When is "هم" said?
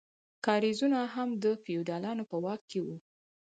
1.13-1.29